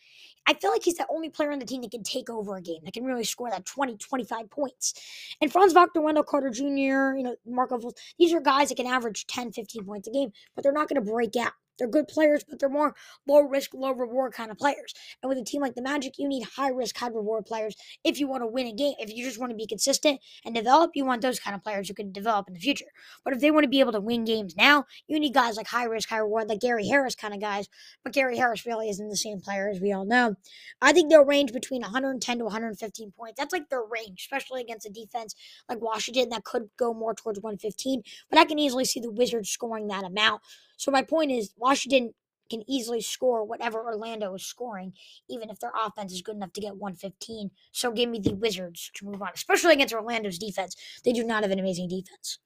I 0.47 0.55
feel 0.55 0.71
like 0.71 0.85
he's 0.85 0.97
the 0.97 1.07
only 1.11 1.31
player 1.31 1.53
on 1.53 1.59
the 1.59 1.65
team 1.65 1.83
that 1.83 1.91
can 1.91 2.03
take 2.03 2.29
over 2.29 2.57
a 2.57 2.63
game, 2.63 2.81
that 2.85 2.93
can 2.93 3.05
really 3.05 3.25
score 3.25 3.51
that 3.51 3.65
20, 3.65 3.97
25 3.97 4.51
points. 4.51 4.95
And 5.41 5.51
Franz 5.51 5.73
Wagner, 5.73 6.03
Wendell 6.03 6.25
Carter 6.25 6.51
Jr., 6.51 7.17
you 7.17 7.23
know, 7.23 7.37
Marco, 7.47 7.81
these 8.19 8.33
are 8.33 8.41
guys 8.41 8.69
that 8.69 8.77
can 8.77 8.87
average 8.87 9.27
10, 9.27 9.53
15 9.53 9.85
points 9.85 10.09
a 10.09 10.11
game, 10.11 10.33
but 10.55 10.63
they're 10.63 10.73
not 10.73 10.89
going 10.89 11.03
to 11.03 11.11
break 11.11 11.37
out. 11.37 11.53
They're 11.79 11.89
good 11.89 12.09
players, 12.09 12.45
but 12.49 12.59
they're 12.59 12.69
more 12.69 12.95
low 13.27 13.41
risk, 13.41 13.75
low 13.75 13.93
reward 13.93 14.33
kind 14.33 14.51
of 14.51 14.59
players. 14.59 14.95
And 15.23 15.29
with 15.29 15.39
a 15.39 15.45
team 15.45 15.61
like 15.61 15.75
the 15.75 15.83
Magic, 15.83 16.15
you 16.19 16.29
need 16.29 16.45
high 16.57 16.71
risk, 16.71 16.97
high 16.97 17.09
reward 17.09 17.47
players 17.47 17.77
if 18.05 18.21
you 18.21 18.29
want 18.29 18.43
to 18.43 18.47
win 18.47 18.67
a 18.67 18.73
game. 18.73 18.95
If 18.99 19.13
you 19.13 19.25
just 19.25 19.39
want 19.39 19.51
to 19.51 19.57
be 19.57 19.67
consistent 19.67 20.21
and 20.45 20.55
develop, 20.55 20.93
you 20.95 21.05
want 21.05 21.23
those 21.23 21.41
kind 21.41 21.55
of 21.55 21.63
players 21.63 21.89
who 21.89 21.95
can 21.95 22.13
develop 22.13 22.49
in 22.49 22.55
the 22.55 22.61
future. 22.61 22.87
But 23.25 23.35
if 23.35 23.41
they 23.41 23.51
want 23.51 23.65
to 23.65 23.69
be 23.69 23.81
able 23.81 23.93
to 23.93 24.01
win 24.01 24.25
games 24.25 24.57
now, 24.57 24.85
you 25.09 25.19
need 25.19 25.35
guys 25.35 25.57
like 25.57 25.67
high 25.67 25.85
risk, 25.85 26.09
high 26.09 26.19
reward, 26.19 26.49
like 26.49 26.61
Gary 26.61 26.87
Harris 26.87 27.15
kind 27.15 27.35
of 27.35 27.41
guys. 27.41 27.69
But 28.03 28.13
Gary 28.13 28.37
Harris 28.37 28.67
really 28.67 28.89
isn't 28.89 29.09
the 29.09 29.17
same 29.17 29.41
player 29.41 29.69
as 29.69 29.81
we 29.81 29.93
all 29.93 30.05
know. 30.05 30.37
I 30.81 30.93
think 30.93 31.11
they'll 31.11 31.25
range 31.25 31.53
between 31.53 31.83
110 31.83 32.39
to 32.39 32.45
115 32.45 33.13
points. 33.13 33.39
That's 33.39 33.53
like 33.53 33.69
their 33.69 33.83
range, 33.83 34.21
especially 34.21 34.61
against 34.61 34.87
a 34.87 34.91
defense 34.91 35.35
like 35.69 35.81
Washington 35.81 36.29
that 36.31 36.45
could 36.45 36.69
go 36.79 36.95
more 36.95 37.15
towards 37.15 37.41
115. 37.41 38.03
But 38.31 38.39
I 38.39 38.45
can 38.45 38.59
easily 38.59 38.85
see 38.85 39.01
the 39.01 39.11
Wizards 39.11 39.51
scoring 39.51 39.89
that 39.89 40.05
amount. 40.05 40.43
So 40.77 40.91
my 40.91 41.03
point 41.03 41.31
is, 41.31 41.55
Washington 41.57 42.15
can 42.51 42.63
easily 42.69 43.01
score 43.01 43.45
whatever 43.45 43.85
Orlando 43.85 44.35
is 44.35 44.45
scoring, 44.45 44.93
even 45.29 45.51
if 45.51 45.59
their 45.61 45.73
offense 45.75 46.13
is 46.13 46.23
good 46.23 46.37
enough 46.37 46.53
to 46.53 46.61
get 46.61 46.77
115. 46.77 47.51
So 47.73 47.91
give 47.91 48.09
me 48.09 48.19
the 48.19 48.35
Wizards 48.35 48.91
to 48.95 49.07
move 49.07 49.23
on, 49.23 49.31
especially 49.35 49.73
against 49.73 49.95
Orlando's 49.95 50.39
defense. 50.39 50.77
They 51.05 51.13
do 51.13 51.25
not 51.25 51.43
have 51.43 51.53
an 51.53 51.59
amazing 51.59 51.89
defense. 51.89 52.39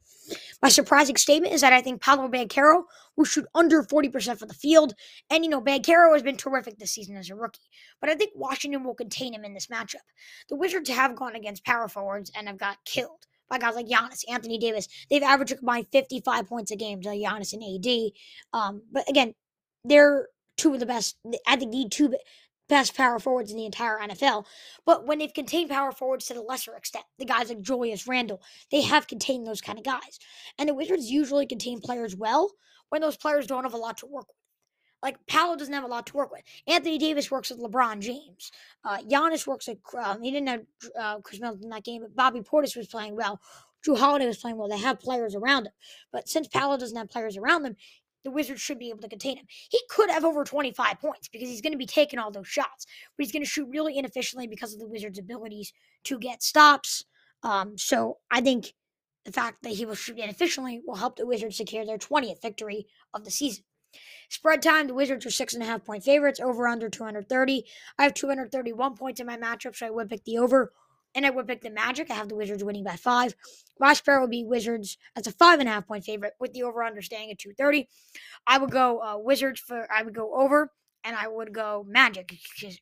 My 0.63 0.69
surprising 0.69 1.17
statement 1.17 1.55
is 1.55 1.63
that 1.63 1.73
I 1.73 1.81
think 1.81 2.03
Paolo 2.03 2.29
Banchero 2.29 2.85
will 3.17 3.25
shoot 3.25 3.47
under 3.55 3.83
40% 3.83 4.39
for 4.39 4.47
the 4.47 4.55
field. 4.55 4.95
And, 5.31 5.43
you 5.43 5.51
know, 5.51 5.61
Banchero 5.61 6.13
has 6.13 6.23
been 6.23 6.37
terrific 6.37 6.79
this 6.79 6.91
season 6.91 7.17
as 7.17 7.31
a 7.31 7.35
rookie. 7.35 7.63
But 8.01 8.11
I 8.11 8.15
think 8.15 8.33
Washington 8.35 8.85
will 8.85 8.95
contain 8.95 9.35
him 9.35 9.45
in 9.45 9.55
this 9.55 9.69
matchup. 9.69 10.05
The 10.49 10.57
Wizards 10.57 10.91
have 10.91 11.17
gone 11.17 11.35
against 11.35 11.65
power 11.65 11.89
forwards 11.89 12.31
and 12.37 12.47
have 12.47 12.59
got 12.59 12.85
killed 12.85 13.27
by 13.49 13.59
guys 13.59 13.75
like 13.75 13.87
Giannis, 13.87 14.25
Anthony 14.29 14.59
Davis. 14.59 14.89
They've 15.11 15.23
averaged 15.23 15.57
combined 15.59 15.87
55 15.93 16.47
points 16.47 16.71
a 16.71 16.77
game 16.77 17.01
to 17.03 17.09
Giannis 17.09 17.53
and 17.53 17.63
AD. 17.63 18.13
Um, 18.53 18.83
but 18.91 19.09
again, 19.09 19.35
they're 19.85 20.29
two 20.57 20.75
of 20.75 20.81
the 20.81 20.87
best. 20.87 21.17
I 21.47 21.57
think 21.57 21.73
the 21.73 21.89
two 21.91 22.15
best 22.69 22.95
power 22.97 23.19
forwards 23.19 23.51
in 23.51 23.57
the 23.57 23.65
entire 23.65 23.99
NFL. 23.99 24.45
But 24.85 25.07
when 25.07 25.19
they've 25.19 25.33
contained 25.33 25.71
power 25.71 25.93
forwards 25.93 26.27
to 26.27 26.35
the 26.35 26.43
lesser 26.43 26.75
extent, 26.75 27.05
the 27.19 27.25
guys 27.25 27.49
like 27.49 27.63
Julius 27.63 28.07
Randle, 28.07 28.43
they 28.71 28.83
have 28.83 29.07
contained 29.07 29.47
those 29.47 29.61
kind 29.61 29.79
of 29.79 29.85
guys. 29.85 30.19
And 30.59 30.69
the 30.69 30.75
Wizards 30.75 31.11
usually 31.11 31.47
contain 31.47 31.81
players 31.81 32.15
well 32.15 32.53
when 32.91 33.01
those 33.01 33.17
players 33.17 33.47
don't 33.47 33.65
have 33.65 33.75
a 33.75 33.79
lot 33.79 33.99
to 33.99 34.07
work 34.07 34.27
with. 34.29 34.37
Like 35.03 35.17
Paolo 35.27 35.57
doesn't 35.57 35.73
have 35.73 35.85
a 35.85 35.89
lot 35.89 36.07
to 36.07 36.17
work 36.17 36.33
with. 36.33 36.43
Anthony 36.67 36.99
Davis 36.99 37.31
works 37.31 37.51
with 37.51 37.61
LeBron 37.61 38.01
James. 38.01 38.51
Uh, 38.85 38.99
Giannis 38.99 39.47
works 39.47 39.69
with. 39.69 39.79
Um, 39.97 40.23
he 40.23 40.31
didn't 40.31 40.49
have 40.49 40.67
uh, 40.99 41.21
Khris 41.21 41.41
Middleton 41.41 41.65
in 41.65 41.71
that 41.71 41.85
game, 41.85 42.03
but 42.03 42.17
Bobby 42.17 42.41
Portis 42.41 42.77
was 42.77 42.89
playing 42.89 43.17
well. 43.17 43.41
Jrue 43.87 43.99
Holiday 43.99 44.27
was 44.27 44.39
playing 44.39 44.57
well. 44.57 44.69
They 44.69 44.79
have 44.79 44.99
players 44.99 45.37
around 45.37 45.67
him, 45.67 45.73
but 46.13 46.29
since 46.29 46.49
Paolo 46.49 46.77
doesn't 46.77 46.97
have 46.97 47.11
players 47.11 47.37
around 47.37 47.63
them, 47.63 47.77
the 48.25 48.31
Wizards 48.31 48.61
should 48.61 48.79
be 48.79 48.91
able 48.91 49.01
to 49.01 49.09
contain 49.09 49.37
him. 49.37 49.47
He 49.71 49.81
could 49.89 50.11
have 50.11 50.25
over 50.25 50.45
25 50.45 51.01
points 51.01 51.29
because 51.29 51.49
he's 51.49 51.61
going 51.61 51.73
to 51.73 51.79
be 51.79 51.87
taking 51.87 52.19
all 52.19 52.31
those 52.31 52.49
shots, 52.49 52.87
but 53.17 53.25
he's 53.25 53.33
going 53.33 53.45
to 53.45 53.49
shoot 53.49 53.69
really 53.71 53.97
inefficiently 53.97 54.47
because 54.47 54.75
of 54.75 54.81
the 54.81 54.89
Wizards' 54.89 55.19
abilities 55.19 55.73
to 56.05 56.19
get 56.19 56.43
stops. 56.43 57.05
Um, 57.43 57.79
so 57.79 58.19
I 58.31 58.41
think 58.41 58.75
the 59.25 59.33
fact 59.33 59.63
that 59.63 59.75
he 59.75 59.87
will 59.87 59.95
shoot 59.95 60.19
inefficiently 60.19 60.83
will 60.87 60.97
help 60.97 61.17
the 61.17 61.27
Wizards 61.27 61.57
secure 61.57 61.87
their 61.87 61.99
20th 61.99 62.43
victory 62.43 62.87
of 63.15 63.25
the 63.25 63.31
season. 63.31 63.65
Spread 64.29 64.61
time, 64.61 64.87
the 64.87 64.95
Wizards 64.95 65.25
are 65.25 65.31
six 65.31 65.55
and 65.55 65.63
a 65.63 65.67
half 65.67 65.85
point 65.85 66.05
favorites, 66.05 66.39
over 66.39 66.69
under 66.69 66.91
230. 66.91 67.65
I 67.99 68.03
have 68.03 68.15
231 68.15 68.95
points 68.97 69.21
in 69.21 69.27
my 69.27 69.39
matchup, 69.39 69.75
so 69.75 69.87
I 69.87 69.91
would 69.91 70.11
pick 70.11 70.25
the 70.25 70.39
over. 70.39 70.73
And 71.15 71.25
I 71.25 71.31
would 71.31 71.49
pick 71.49 71.63
the 71.63 71.71
Magic. 71.71 72.11
I 72.11 72.15
have 72.15 72.29
the 72.29 72.37
Wizards 72.37 72.63
winning 72.63 72.85
by 72.85 72.97
five. 72.97 73.35
My 73.81 73.95
spread 73.95 74.21
would 74.21 74.31
be 74.31 74.45
Wizards 74.45 74.99
as 75.17 75.27
a 75.27 75.33
five 75.33 75.59
and 75.59 75.69
a 75.69 75.73
half 75.73 75.87
point 75.87 76.05
favorite 76.05 76.35
with 76.39 76.53
the 76.53 76.63
over 76.63 76.83
under 76.83 77.01
staying 77.01 77.31
at 77.31 77.39
230. 77.39 77.89
I 78.47 78.59
would 78.59 78.71
go 78.71 79.01
uh, 79.01 79.17
Wizards 79.17 79.59
for, 79.61 79.89
I 79.91 80.03
would 80.03 80.15
go 80.15 80.35
over 80.35 80.71
and 81.05 81.17
I 81.17 81.27
would 81.27 81.55
go 81.55 81.87
Magic, 81.89 82.35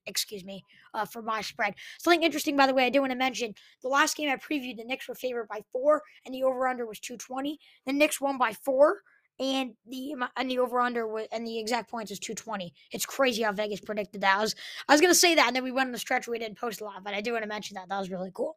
excuse 0.07 0.45
me, 0.45 0.65
uh, 0.93 1.05
for 1.05 1.23
my 1.23 1.41
spread. 1.41 1.75
Something 2.01 2.25
interesting, 2.25 2.57
by 2.57 2.67
the 2.67 2.75
way, 2.75 2.87
I 2.87 2.91
do 2.91 3.01
want 3.01 3.13
to 3.13 3.17
mention 3.17 3.55
the 3.83 3.89
last 3.89 4.17
game 4.17 4.29
I 4.29 4.37
previewed, 4.37 4.79
the 4.79 4.85
Knicks 4.85 5.07
were 5.07 5.15
favored 5.15 5.47
by 5.47 5.61
four, 5.71 6.03
and 6.25 6.35
the 6.35 6.43
over 6.43 6.67
under 6.67 6.87
was 6.87 6.99
220. 6.99 7.61
The 7.87 7.93
Knicks 7.93 8.21
won 8.21 8.39
by 8.39 8.53
four 8.53 9.03
and 9.39 9.75
the 9.87 10.15
and 10.37 10.51
the 10.51 10.59
over 10.59 10.81
under 10.81 11.07
and 11.33 11.47
the 11.47 11.59
exact 11.59 11.91
points 11.91 12.11
is 12.11 12.19
220. 12.19 12.73
It's 12.93 13.07
crazy 13.07 13.43
how 13.43 13.53
Vegas 13.53 13.81
predicted 13.81 14.23
that. 14.23 14.39
I 14.39 14.41
was 14.41 14.55
I 14.89 14.95
was 14.95 15.01
gonna 15.01 15.15
say 15.15 15.35
that, 15.35 15.47
and 15.47 15.57
then 15.57 15.65
we 15.65 15.73
went 15.73 15.89
on 15.89 15.93
the 15.93 15.99
stretch 15.99 16.27
we 16.27 16.39
didn't 16.39 16.59
post 16.59 16.81
a 16.81 16.85
lot, 16.85 17.05
but 17.05 17.15
I 17.15 17.21
do 17.21 17.33
want 17.33 17.43
to 17.43 17.49
mention 17.49 17.75
that. 17.75 17.89
That 17.89 17.99
was 17.99 18.11
really 18.11 18.31
cool. 18.33 18.57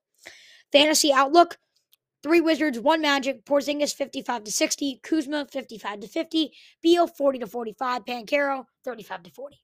Fantasy 0.71 1.11
outlook: 1.11 1.57
three 2.23 2.41
Wizards, 2.41 2.79
one 2.79 3.01
Magic. 3.01 3.45
Porzingis 3.45 3.93
55 3.93 4.45
to 4.45 4.51
60, 4.51 4.99
Kuzma 5.03 5.47
55 5.51 6.01
to 6.01 6.07
50, 6.07 6.51
Beal 6.81 7.07
40 7.07 7.39
to 7.39 7.47
45, 7.47 8.05
Banchero 8.05 8.65
35 8.85 9.23
to 9.23 9.31
40. 9.31 9.61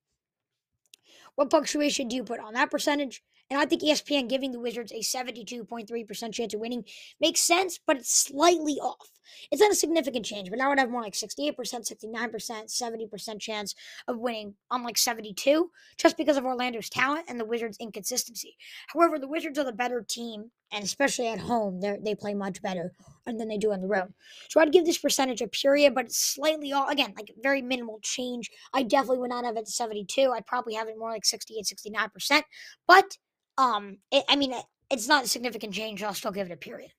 What 1.36 1.50
punctuation 1.50 2.08
do 2.08 2.16
you 2.16 2.24
put 2.24 2.40
on 2.40 2.54
that 2.54 2.72
percentage? 2.72 3.22
And 3.50 3.60
I 3.60 3.66
think 3.66 3.84
ESPN 3.84 4.28
giving 4.28 4.52
the 4.52 4.60
Wizards 4.60 4.92
a 4.92 5.02
72.3% 5.02 6.34
chance 6.34 6.54
of 6.54 6.60
winning 6.60 6.84
makes 7.22 7.42
sense, 7.42 7.80
but 7.86 7.98
it's 7.98 8.12
slightly 8.12 8.74
off. 8.74 9.12
It's 9.52 9.62
not 9.62 9.72
a 9.72 9.76
significant 9.76 10.26
change, 10.26 10.50
but 10.50 10.60
now 10.60 10.70
would 10.70 10.80
have 10.80 10.90
more 10.90 11.02
like 11.02 11.14
68%, 11.14 11.56
69%, 11.56 12.12
70% 12.12 13.40
chance 13.40 13.76
of 14.08 14.20
winning, 14.20 14.56
unlike 14.72 14.98
72, 14.98 15.72
just 15.98 16.18
because 16.18 16.38
of 16.38 16.46
Orlando's 16.46 16.90
talent 16.90 17.26
and 17.28 17.40
the 17.40 17.46
Wizards' 17.46 17.78
inconsistency. 17.80 18.56
However, 18.88 19.20
the 19.20 19.28
Wizards 19.28 19.58
are 19.60 19.64
the 19.64 19.72
better 19.72 20.04
team, 20.08 20.52
and 20.72 20.84
especially 20.84 21.28
at 21.28 21.40
home, 21.40 21.82
they 21.82 22.16
play 22.16 22.34
much 22.34 22.62
better 22.62 22.94
than 23.26 23.48
they 23.48 23.58
do 23.58 23.72
on 23.72 23.82
the 23.82 23.88
road. 23.88 24.14
So 24.50 24.60
I'd 24.60 24.72
give 24.72 24.86
this 24.86 24.98
percentage 24.98 25.42
a 25.42 25.48
period, 25.48 25.96
but 25.96 26.06
it's 26.06 26.18
slightly 26.18 26.72
off. 26.74 26.92
Again, 26.92 27.14
like 27.16 27.32
very 27.42 27.62
minimal 27.62 28.00
change. 28.02 28.50
I 28.74 28.84
definitely 28.84 29.20
would 29.20 29.30
not 29.30 29.46
have 29.46 29.58
it 29.58 29.68
72. 29.68 30.32
I'd 30.32 30.48
probably 30.48 30.76
have 30.76 30.88
it 30.88 30.98
more 30.98 31.12
like 31.12 31.26
68, 31.26 31.66
69%. 31.66 32.44
But 32.88 33.18
um, 33.58 33.98
it, 34.12 34.24
I 34.28 34.36
mean, 34.36 34.54
it, 34.54 34.64
it's 34.90 35.08
not 35.08 35.26
a 35.26 35.28
significant 35.28 35.74
change. 35.74 36.04
I'll 36.04 36.14
still 36.14 36.32
give 36.32 36.48
it 36.48 36.54
a 36.54 36.58
period. 36.58 36.92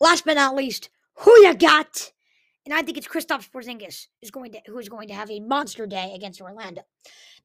Last 0.00 0.24
but 0.24 0.34
not 0.34 0.54
least, 0.54 0.90
who 1.14 1.32
you 1.40 1.54
got 1.54 2.12
and 2.68 2.76
I 2.76 2.82
think 2.82 2.98
it's 2.98 3.08
Kristaps 3.08 3.50
Porzingis 3.50 4.08
is 4.20 4.30
going 4.30 4.52
to 4.52 4.60
who 4.66 4.78
is 4.78 4.90
going 4.90 5.08
to 5.08 5.14
have 5.14 5.30
a 5.30 5.40
monster 5.40 5.86
day 5.86 6.12
against 6.14 6.38
Orlando. 6.38 6.82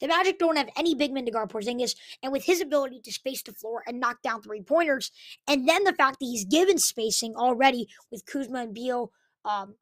The 0.01 0.09
Magic 0.09 0.38
don't 0.38 0.57
have 0.57 0.67
any 0.75 0.95
big 0.95 1.13
men 1.13 1.23
to 1.23 1.31
guard 1.31 1.50
Porzingis, 1.50 1.95
and 2.21 2.33
with 2.33 2.43
his 2.43 2.59
ability 2.59 3.00
to 3.05 3.12
space 3.13 3.41
the 3.41 3.53
floor 3.53 3.83
and 3.88 4.01
knock 4.01 4.21
down 4.21 4.41
three 4.41 4.62
pointers, 4.62 5.12
and 5.47 5.65
then 5.65 5.85
the 5.85 5.93
fact 5.93 6.19
that 6.19 6.25
he's 6.25 6.43
given 6.43 6.77
spacing 6.77 7.35
already 7.38 7.88
with 8.12 8.25
Kuzma 8.25 8.63
and 8.63 8.73
Beal, 8.73 9.13
um, 9.45 9.75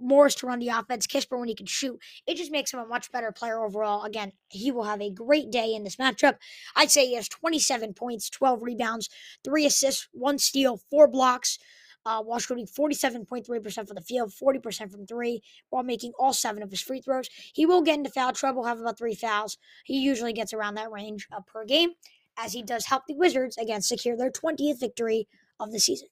Morris 0.00 0.34
to 0.36 0.46
run 0.46 0.58
the 0.58 0.68
offense, 0.68 1.06
Kispert 1.06 1.38
when 1.38 1.48
he 1.48 1.54
can 1.54 1.66
shoot. 1.66 2.00
It 2.26 2.36
just 2.36 2.52
makes 2.52 2.72
him 2.72 2.80
a 2.80 2.86
much 2.86 3.10
better 3.12 3.32
player 3.32 3.62
overall. 3.62 4.04
Again, 4.04 4.32
he 4.48 4.70
will 4.70 4.84
have 4.84 5.00
a 5.00 5.10
great 5.10 5.50
day 5.50 5.74
in 5.74 5.84
this 5.84 5.96
matchup. 5.96 6.36
I'd 6.74 6.90
say 6.90 7.06
he 7.06 7.14
has 7.14 7.28
27 7.28 7.94
points, 7.94 8.30
12 8.30 8.62
rebounds, 8.62 9.08
three 9.44 9.66
assists, 9.66 10.08
one 10.12 10.38
steal, 10.38 10.80
four 10.90 11.08
blocks. 11.08 11.58
Uh, 12.06 12.22
while 12.22 12.38
shooting 12.38 12.66
47.3% 12.66 13.86
from 13.86 13.94
the 13.94 14.00
field, 14.00 14.32
40% 14.32 14.90
from 14.90 15.06
three, 15.06 15.42
while 15.68 15.82
making 15.82 16.12
all 16.18 16.32
seven 16.32 16.62
of 16.62 16.70
his 16.70 16.80
free 16.80 17.02
throws. 17.02 17.28
He 17.52 17.66
will 17.66 17.82
get 17.82 17.98
into 17.98 18.08
foul 18.08 18.32
trouble, 18.32 18.64
have 18.64 18.80
about 18.80 18.96
three 18.96 19.14
fouls. 19.14 19.58
He 19.84 20.00
usually 20.00 20.32
gets 20.32 20.54
around 20.54 20.76
that 20.76 20.90
range 20.90 21.28
uh, 21.30 21.40
per 21.46 21.66
game, 21.66 21.90
as 22.38 22.54
he 22.54 22.62
does 22.62 22.86
help 22.86 23.02
the 23.06 23.14
Wizards 23.14 23.58
again 23.58 23.82
secure 23.82 24.16
their 24.16 24.30
20th 24.30 24.80
victory 24.80 25.28
of 25.60 25.72
the 25.72 25.78
season. 25.78 26.08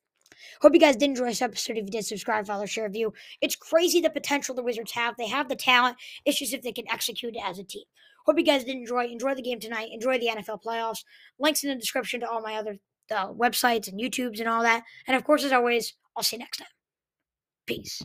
Hope 0.61 0.75
you 0.75 0.81
guys 0.81 0.97
did 0.97 1.11
enjoy 1.11 1.27
this 1.27 1.43
episode. 1.43 1.77
If 1.77 1.85
you 1.85 1.91
did, 1.91 2.07
subscribe, 2.07 2.47
follow, 2.47 2.67
share, 2.67 2.85
review. 2.85 3.13
It's 3.41 3.57
crazy 3.57 4.01
the 4.01 4.11
potential 4.11 4.55
the 4.55 4.63
Wizards 4.63 4.93
have. 4.93 5.17
They 5.17 5.29
have 5.29 5.49
the 5.49 5.57
talent. 5.57 5.97
It's 6.25 6.39
just 6.39 6.55
if 6.55 6.63
they 6.63 6.73
can 6.73 6.89
execute 6.91 7.37
it 7.37 7.43
as 7.45 7.59
a 7.59 7.65
team. 7.65 7.85
Hope 8.27 8.39
you 8.39 8.45
guys 8.45 8.65
did 8.65 8.77
enjoy. 8.77 9.07
Enjoy 9.07 9.35
the 9.35 9.43
game 9.43 9.61
tonight. 9.61 9.89
Enjoy 9.93 10.19
the 10.19 10.29
NFL 10.29 10.63
playoffs. 10.63 11.05
Links 11.39 11.65
in 11.65 11.71
the 11.71 11.77
description 11.77 12.21
to 12.21 12.29
all 12.29 12.43
my 12.43 12.57
other 12.57 12.79
uh, 13.11 13.33
websites 13.33 13.89
and 13.89 14.01
YouTubes 14.01 14.39
and 14.41 14.49
all 14.49 14.63
that. 14.63 14.85
And 15.07 15.17
of 15.17 15.25
course, 15.25 15.45
as 15.45 15.53
always, 15.53 15.95
I'll 16.17 16.23
see 16.23 16.37
you 16.37 16.41
next 16.41 16.59
time. 16.59 16.69
Peace. 17.67 18.03